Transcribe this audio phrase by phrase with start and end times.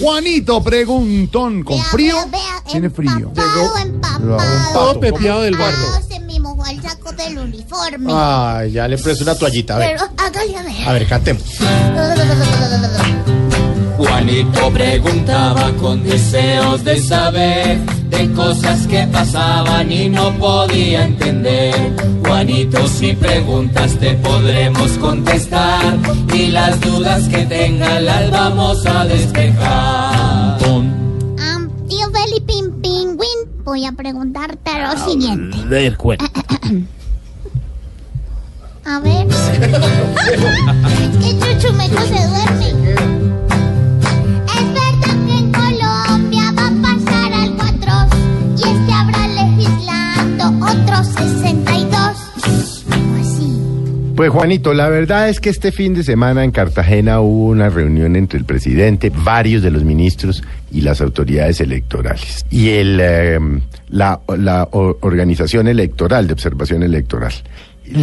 [0.00, 2.16] Juanito Preguntón, ¿con Vea, frío?
[2.16, 3.10] vea, vea, Tiene frío.
[3.12, 4.72] Empapado, empapado.
[4.72, 5.76] Todo pepeado del barro.
[5.76, 8.12] Empapado, Se me mojó el saco del uniforme.
[8.14, 9.76] Ay, ya le presto una toallita.
[9.76, 10.88] A ver, Pero hágale a ver.
[10.88, 11.42] a ver, cantemos.
[14.20, 17.78] Juanito preguntaba con deseos de saber
[18.10, 21.74] de cosas que pasaban y no podía entender.
[22.22, 25.98] Juanito, si preguntas te podremos contestar
[26.34, 30.58] y las dudas que tenga las vamos a despejar.
[30.66, 35.56] Am, tío Felipe Pin Pingüín, voy a preguntarte lo siguiente.
[35.64, 36.26] Ver, cuenta.
[38.84, 39.26] A ver.
[39.30, 39.38] es
[41.16, 43.19] que Chuchu Meco se duerme.
[54.20, 58.16] Pues Juanito, la verdad es que este fin de semana en Cartagena hubo una reunión
[58.16, 62.44] entre el presidente, varios de los ministros y las autoridades electorales.
[62.50, 63.40] Y el, eh,
[63.88, 67.32] la, la organización electoral, de observación electoral.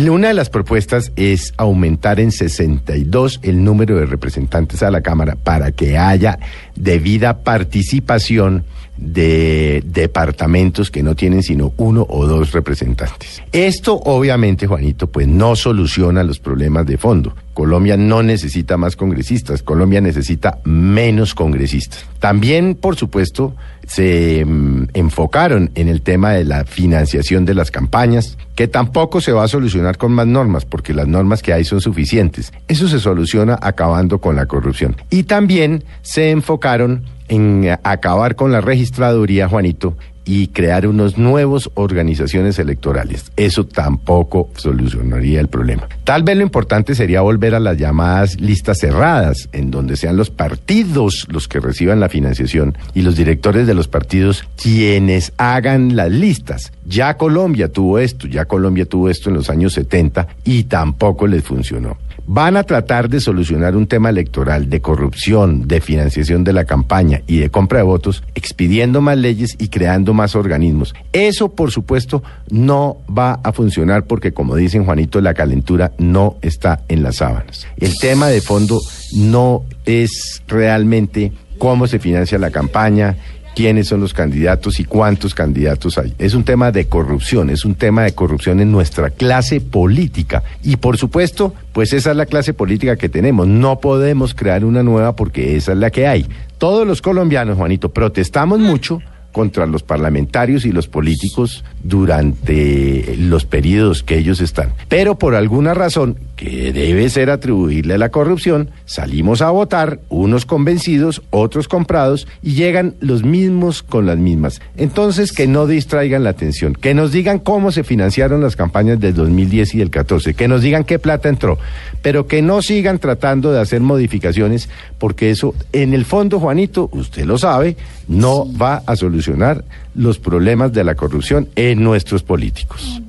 [0.09, 5.35] Una de las propuestas es aumentar en 62 el número de representantes a la Cámara
[5.35, 6.39] para que haya
[6.75, 8.63] debida participación
[8.97, 13.41] de departamentos que no tienen sino uno o dos representantes.
[13.51, 17.33] Esto obviamente, Juanito, pues no soluciona los problemas de fondo.
[17.53, 22.05] Colombia no necesita más congresistas, Colombia necesita menos congresistas.
[22.19, 23.55] También, por supuesto,
[23.87, 29.31] se mm, enfocaron en el tema de la financiación de las campañas, que tampoco se
[29.31, 32.53] va a solucionar con más normas, porque las normas que hay son suficientes.
[32.67, 34.95] Eso se soluciona acabando con la corrupción.
[35.09, 39.95] Y también se enfocaron en acabar con la registraduría, Juanito,
[40.27, 43.31] y crear unos nuevos organizaciones electorales.
[43.37, 45.87] Eso tampoco solucionaría el problema.
[46.03, 50.29] Tal vez lo importante sería volver a las llamadas listas cerradas, en donde sean los
[50.29, 56.11] partidos los que reciban la financiación y los directores de los partidos quienes hagan las
[56.11, 56.73] listas.
[56.85, 61.43] Ya Colombia tuvo esto, ya Colombia tuvo esto en los años 70 y tampoco les
[61.43, 61.97] funcionó.
[62.29, 67.21] Van a tratar de solucionar un tema electoral de corrupción, de financiación de la campaña
[67.25, 70.93] y de compra de votos, expidiendo más leyes y creando más organismos.
[71.13, 76.81] Eso, por supuesto, no va a funcionar porque, como dicen Juanito, la calentura no está
[76.89, 77.65] en las sábanas.
[77.77, 78.77] El tema de fondo
[79.15, 83.15] no es realmente cómo se financia la campaña,
[83.57, 86.13] quiénes son los candidatos y cuántos candidatos hay.
[86.19, 90.43] Es un tema de corrupción, es un tema de corrupción en nuestra clase política.
[90.61, 93.47] Y por supuesto, pues esa es la clase política que tenemos.
[93.47, 96.27] No podemos crear una nueva porque esa es la que hay.
[96.59, 99.01] Todos los colombianos, Juanito, protestamos mucho
[99.31, 104.73] contra los parlamentarios y los políticos durante los periodos que ellos están.
[104.89, 110.45] Pero por alguna razón, que debe ser atribuirle a la corrupción, salimos a votar, unos
[110.45, 114.61] convencidos, otros comprados, y llegan los mismos con las mismas.
[114.75, 119.15] Entonces, que no distraigan la atención, que nos digan cómo se financiaron las campañas del
[119.15, 121.57] 2010 y del 14, que nos digan qué plata entró,
[122.01, 124.69] pero que no sigan tratando de hacer modificaciones,
[124.99, 127.77] porque eso, en el fondo, Juanito, usted lo sabe,
[128.09, 129.63] no va a solucionar
[129.97, 133.01] los problemas de la corrupción en nuestros políticos.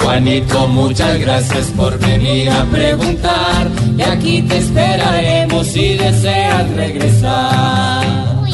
[0.00, 3.68] Juanito, muchas gracias por venir a preguntar
[3.98, 8.45] y aquí te esperaremos si deseas regresar.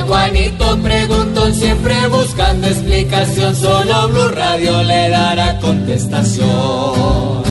[0.00, 7.44] Juanito preguntó siempre buscando explicación, solo Blue Radio le dará contestación.